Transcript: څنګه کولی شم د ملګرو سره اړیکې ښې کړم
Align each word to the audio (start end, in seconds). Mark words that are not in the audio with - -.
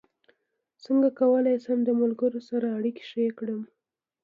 څنګه 0.83 1.09
کولی 1.19 1.55
شم 1.63 1.79
د 1.85 1.89
ملګرو 2.01 2.39
سره 2.49 2.67
اړیکې 2.77 3.03
ښې 3.09 3.25
کړم 3.37 3.61